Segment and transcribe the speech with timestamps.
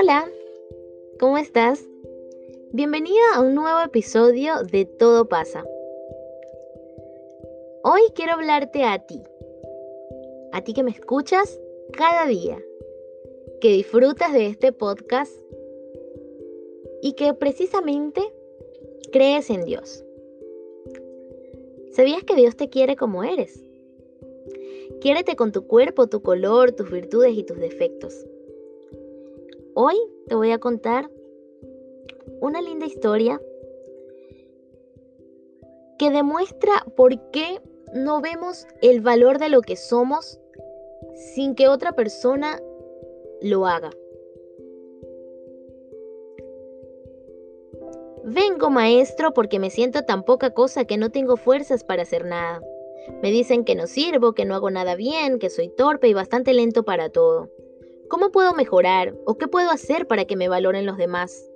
[0.00, 0.30] Hola,
[1.18, 1.84] ¿cómo estás?
[2.70, 5.64] Bienvenida a un nuevo episodio de Todo pasa.
[7.82, 9.20] Hoy quiero hablarte a ti,
[10.52, 12.62] a ti que me escuchas cada día,
[13.60, 15.32] que disfrutas de este podcast
[17.02, 18.22] y que precisamente
[19.10, 20.04] crees en Dios.
[21.90, 23.64] ¿Sabías que Dios te quiere como eres?
[25.00, 28.14] Quiérete con tu cuerpo, tu color, tus virtudes y tus defectos.
[29.80, 29.94] Hoy
[30.26, 31.08] te voy a contar
[32.40, 33.40] una linda historia
[36.00, 37.60] que demuestra por qué
[37.94, 40.40] no vemos el valor de lo que somos
[41.32, 42.60] sin que otra persona
[43.40, 43.90] lo haga.
[48.24, 52.60] Vengo, maestro, porque me siento tan poca cosa que no tengo fuerzas para hacer nada.
[53.22, 56.52] Me dicen que no sirvo, que no hago nada bien, que soy torpe y bastante
[56.52, 57.48] lento para todo.
[58.08, 61.50] ¿Cómo puedo mejorar o qué puedo hacer para que me valoren los demás?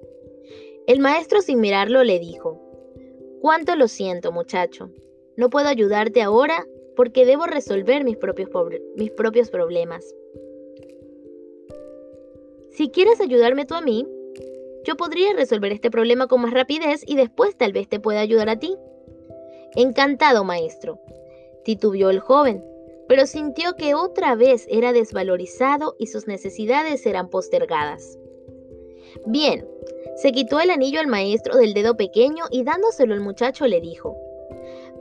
[0.86, 2.61] El maestro sin mirarlo le dijo,
[3.41, 4.91] Cuánto lo siento, muchacho.
[5.36, 10.14] No puedo ayudarte ahora porque debo resolver mis propios, problemas.
[12.70, 14.06] Si quieres ayudarme tú a mí,
[14.84, 18.48] yo podría resolver este problema con más rapidez y después tal vez te pueda ayudar
[18.48, 18.77] a ti.
[19.75, 21.00] Encantado, maestro,
[21.64, 22.62] titubeó el joven,
[23.13, 28.19] pero sintió que otra vez era desvalorizado y sus necesidades eran postergadas.
[29.27, 29.69] Bien,
[30.17, 34.17] se quitó el anillo al maestro del dedo pequeño y dándoselo al muchacho le dijo,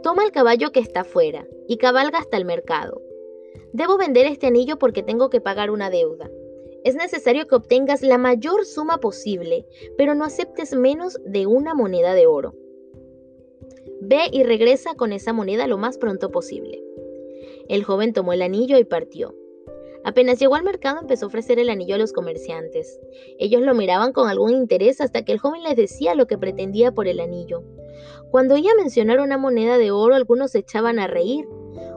[0.03, 3.01] Toma el caballo que está fuera y cabalga hasta el mercado.
[3.71, 6.29] Debo vender este anillo porque tengo que pagar una deuda.
[6.83, 9.65] Es necesario que obtengas la mayor suma posible,
[9.97, 12.55] pero no aceptes menos de una moneda de oro.
[14.01, 16.83] Ve y regresa con esa moneda lo más pronto posible.
[17.69, 19.35] El joven tomó el anillo y partió.
[20.03, 22.99] Apenas llegó al mercado empezó a ofrecer el anillo a los comerciantes.
[23.37, 26.91] Ellos lo miraban con algún interés hasta que el joven les decía lo que pretendía
[26.91, 27.63] por el anillo.
[28.31, 31.47] Cuando oía mencionar una moneda de oro, algunos se echaban a reír,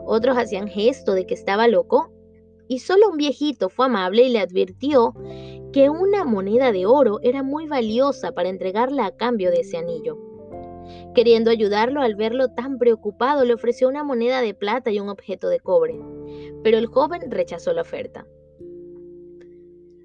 [0.04, 2.10] otros hacían gesto de que estaba loco,
[2.68, 5.14] y solo un viejito fue amable y le advirtió
[5.72, 10.18] que una moneda de oro era muy valiosa para entregarla a cambio de ese anillo.
[11.14, 15.48] Queriendo ayudarlo al verlo tan preocupado, le ofreció una moneda de plata y un objeto
[15.48, 16.00] de cobre,
[16.64, 18.26] pero el joven rechazó la oferta.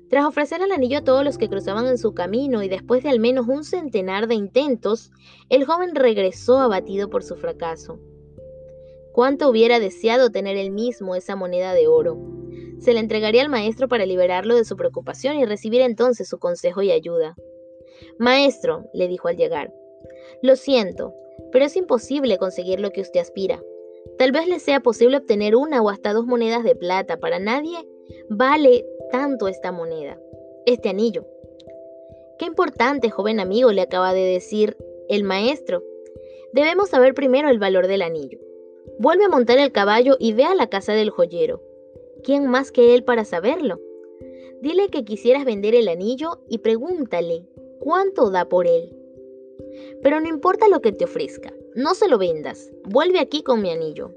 [0.10, 3.10] Tras ofrecer el anillo a todos los que cruzaban en su camino y después de
[3.10, 5.12] al menos un centenar de intentos,
[5.50, 8.00] el joven regresó abatido por su fracaso.
[9.12, 12.18] Cuánto hubiera deseado tener él mismo esa moneda de oro.
[12.80, 16.82] Se la entregaría al maestro para liberarlo de su preocupación y recibir entonces su consejo
[16.82, 17.36] y ayuda.
[18.18, 19.74] Maestro, le dijo al llegar,
[20.42, 21.14] lo siento,
[21.52, 23.62] pero es imposible conseguir lo que usted aspira.
[24.18, 27.18] Tal vez le sea posible obtener una o hasta dos monedas de plata.
[27.18, 27.78] Para nadie
[28.30, 30.20] vale tanto esta moneda,
[30.66, 31.26] este anillo.
[32.38, 34.78] Qué importante, joven amigo, le acaba de decir
[35.10, 35.84] el maestro.
[36.54, 38.40] Debemos saber primero el valor del anillo.
[38.98, 41.62] Vuelve a montar el caballo y ve a la casa del joyero.
[42.24, 43.80] ¿Quién más que él para saberlo?
[44.62, 47.46] Dile que quisieras vender el anillo y pregúntale
[47.80, 48.99] cuánto da por él.
[50.02, 53.72] Pero no importa lo que te ofrezca, no se lo vendas, vuelve aquí con mi
[53.72, 54.12] anillo.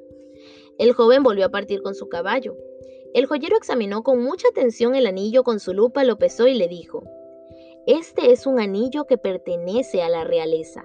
[0.78, 2.56] El joven volvió a partir con su caballo.
[3.14, 6.66] El joyero examinó con mucha atención el anillo con su lupa, lo pesó y le
[6.66, 7.04] dijo,
[7.86, 10.84] Este es un anillo que pertenece a la realeza.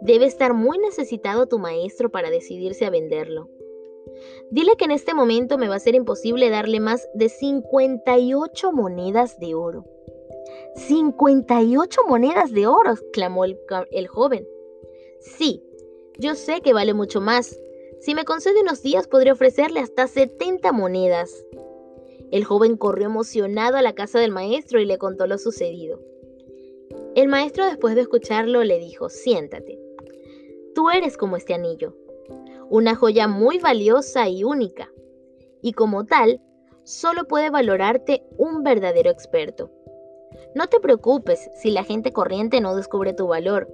[0.00, 3.48] Debe estar muy necesitado tu maestro para decidirse a venderlo.
[4.50, 9.38] Dile que en este momento me va a ser imposible darle más de 58 monedas
[9.38, 9.86] de oro.
[10.76, 13.58] 58 monedas de oro, clamó el,
[13.90, 14.46] el, joven.
[15.20, 15.62] Sí,
[16.18, 17.58] yo sé que vale mucho más.
[18.00, 21.44] Si me concede unos días podría ofrecerle hasta 70 monedas.
[22.30, 26.00] El joven corrió emocionado a la casa del maestro y le contó lo sucedido.
[27.14, 29.78] El maestro después de escucharlo le dijo, siéntate.
[30.74, 31.94] Tú eres como este anillo,
[32.70, 34.90] una joya muy valiosa y única,
[35.60, 36.40] y como tal,
[36.84, 39.70] solo puede valorarte un verdadero experto.
[40.54, 43.68] No te preocupes si la gente corriente no descubre tu valor.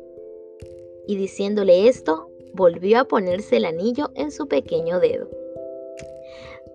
[1.06, 5.28] Y diciéndole esto, volvió a ponerse el anillo en su pequeño dedo.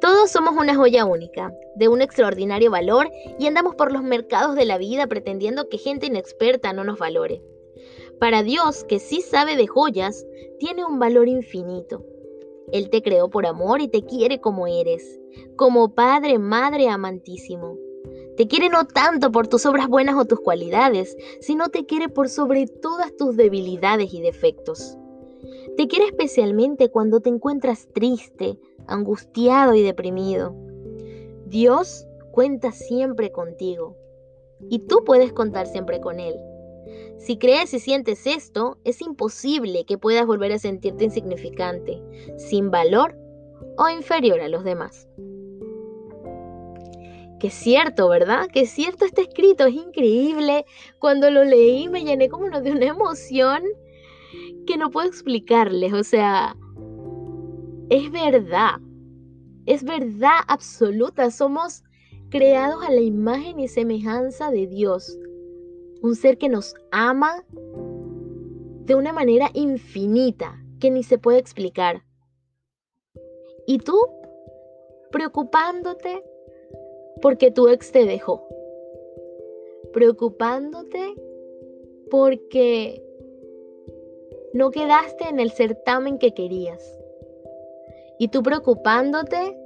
[0.01, 3.09] Todos somos una joya única, de un extraordinario valor,
[3.39, 7.41] y andamos por los mercados de la vida pretendiendo que gente inexperta no nos valore.
[8.19, 10.25] Para Dios, que sí sabe de joyas,
[10.59, 12.03] tiene un valor infinito.
[12.71, 15.19] Él te creó por amor y te quiere como eres,
[15.55, 17.77] como Padre, Madre amantísimo.
[18.37, 22.29] Te quiere no tanto por tus obras buenas o tus cualidades, sino te quiere por
[22.29, 24.97] sobre todas tus debilidades y defectos.
[25.77, 30.55] Te quiere especialmente cuando te encuentras triste, angustiado y deprimido.
[31.45, 33.95] Dios cuenta siempre contigo.
[34.69, 36.35] y tú puedes contar siempre con Él.
[37.17, 42.01] Si crees y sientes esto, es imposible que puedas volver a sentirte insignificante,
[42.37, 43.15] sin valor
[43.77, 45.07] o inferior a los demás.
[47.43, 48.47] Que es cierto, ¿verdad?
[48.47, 50.63] Que es cierto este escrito, es increíble.
[50.97, 53.63] Cuando lo leí me llené como de una emoción
[54.65, 55.91] que no puedo explicarles.
[55.91, 56.55] O sea,
[57.89, 58.79] es verdad.
[59.65, 61.29] Es verdad absoluta.
[61.31, 61.83] Somos
[62.29, 65.19] creados a la imagen y semejanza de Dios.
[66.01, 67.43] Un ser que nos ama
[68.85, 72.05] de una manera infinita que ni se puede explicar.
[73.67, 73.99] ¿Y tú?
[75.11, 76.23] Preocupándote
[77.23, 78.45] porque tu ex te dejó.
[79.93, 81.15] Preocupándote
[82.11, 83.01] porque
[84.51, 86.99] no quedaste en el certamen que querías.
[88.19, 89.57] Y tú preocupándote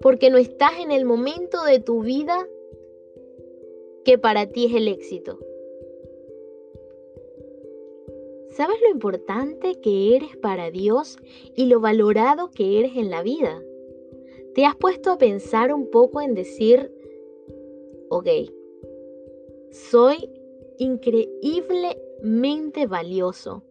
[0.00, 2.36] porque no estás en el momento de tu vida
[4.04, 5.38] que para ti es el éxito.
[8.56, 11.16] ¿Sabes lo importante que eres para Dios
[11.54, 13.62] y lo valorado que eres en la vida?
[14.56, 16.90] ¿Te has puesto a pensar un poco en decir,
[18.08, 18.26] ok,
[19.70, 20.30] soy
[20.78, 23.62] increíblemente valioso?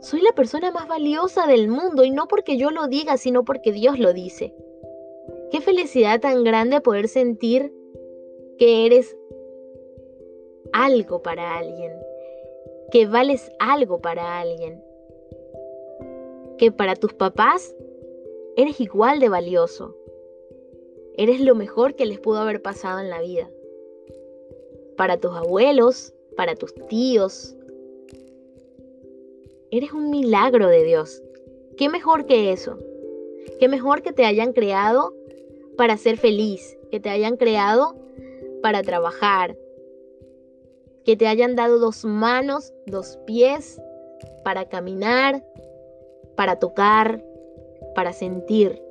[0.00, 3.72] Soy la persona más valiosa del mundo y no porque yo lo diga, sino porque
[3.72, 4.54] Dios lo dice.
[5.50, 7.72] Qué felicidad tan grande poder sentir
[8.58, 9.16] que eres
[10.74, 11.94] algo para alguien,
[12.90, 14.84] que vales algo para alguien,
[16.58, 17.74] que para tus papás
[18.56, 19.96] eres igual de valioso,
[21.16, 23.48] eres lo mejor que les pudo haber pasado en la vida,
[24.96, 27.56] para tus abuelos, para tus tíos,
[29.70, 31.22] eres un milagro de Dios.
[31.76, 32.78] ¿Qué mejor que eso?
[33.58, 35.14] ¿Qué mejor que te hayan creado
[35.76, 36.76] para ser feliz?
[36.90, 37.96] Que te hayan creado
[38.62, 39.56] para trabajar,
[41.04, 43.80] que te hayan dado dos manos, dos pies
[44.44, 45.42] para caminar,
[46.36, 47.24] para tocar,
[47.94, 48.82] para sentir.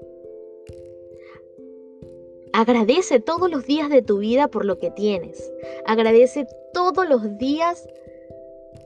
[2.54, 5.52] Agradece todos los días de tu vida por lo que tienes.
[5.86, 7.88] Agradece todos los días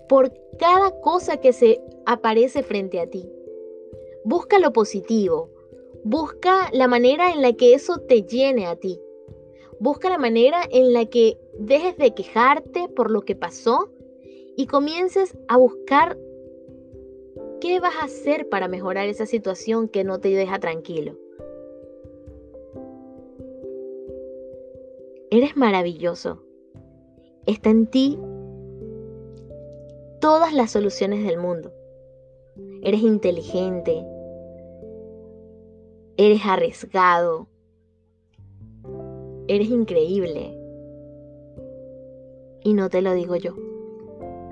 [0.07, 3.27] por cada cosa que se aparece frente a ti.
[4.23, 5.49] Busca lo positivo.
[6.03, 8.99] Busca la manera en la que eso te llene a ti.
[9.79, 13.89] Busca la manera en la que dejes de quejarte por lo que pasó
[14.55, 16.17] y comiences a buscar
[17.65, 21.17] qué vas a hacer para mejorar esa situación que no te deja tranquilo.
[25.31, 26.43] Eres maravilloso.
[27.47, 28.19] Está en ti
[30.21, 31.73] todas las soluciones del mundo.
[32.83, 34.05] Eres inteligente.
[36.17, 37.47] Eres arriesgado.
[39.47, 40.55] Eres increíble.
[42.61, 43.55] Y no te lo digo yo,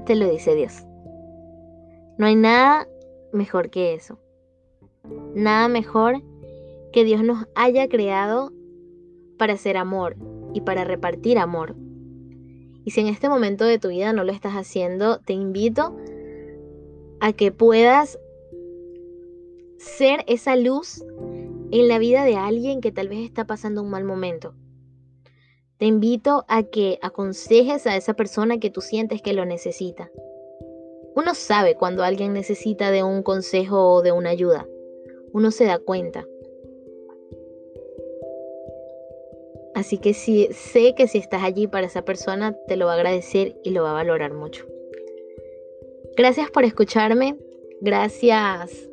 [0.07, 0.83] te lo dice Dios.
[2.17, 2.87] No hay nada
[3.33, 4.19] mejor que eso.
[5.35, 6.21] Nada mejor
[6.91, 8.51] que Dios nos haya creado
[9.37, 10.15] para ser amor
[10.53, 11.75] y para repartir amor.
[12.85, 15.95] Y si en este momento de tu vida no lo estás haciendo, te invito
[17.19, 18.19] a que puedas
[19.77, 21.03] ser esa luz
[21.71, 24.53] en la vida de alguien que tal vez está pasando un mal momento.
[25.77, 30.09] Te invito a que aconsejes a esa persona que tú sientes que lo necesita.
[31.15, 34.67] Uno sabe cuando alguien necesita de un consejo o de una ayuda.
[35.31, 36.27] Uno se da cuenta.
[39.75, 42.95] Así que si, sé que si estás allí para esa persona, te lo va a
[42.95, 44.65] agradecer y lo va a valorar mucho.
[46.15, 47.37] Gracias por escucharme.
[47.81, 48.89] Gracias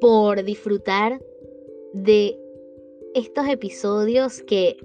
[0.00, 1.20] por disfrutar
[1.92, 2.38] de
[3.14, 4.76] estos episodios que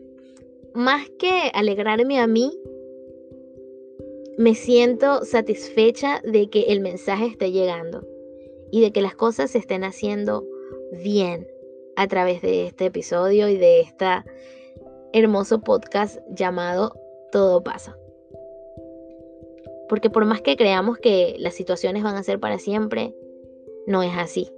[0.73, 2.57] más que alegrarme a mí,
[4.37, 8.07] me siento satisfecha de que el mensaje esté llegando
[8.71, 10.45] y de que las cosas se estén haciendo
[11.03, 11.47] bien
[11.95, 14.05] a través de este episodio y de este
[15.13, 16.93] hermoso podcast llamado
[17.31, 17.97] Todo pasa.
[19.89, 23.13] Porque por más que creamos que las situaciones van a ser para siempre,
[23.87, 24.49] no es así.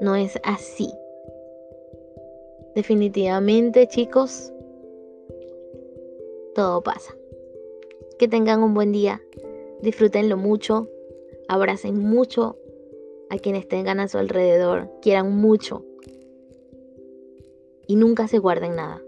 [0.00, 0.88] No es así.
[2.74, 4.52] Definitivamente, chicos,
[6.54, 7.14] todo pasa.
[8.22, 9.20] Que tengan un buen día,
[9.80, 10.88] disfrútenlo mucho,
[11.48, 12.56] abracen mucho
[13.30, 15.84] a quienes tengan a su alrededor, quieran mucho
[17.88, 19.02] y nunca se guarden nada.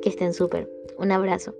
[0.00, 0.70] Que estén súper.
[0.96, 1.54] Un abrazo.